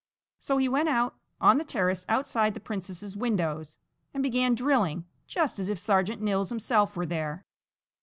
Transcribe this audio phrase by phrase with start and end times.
[0.39, 3.77] So he went out on the terrace outside the princess's windows
[4.15, 7.45] and began drilling just as if Sergeant Nils himself were there.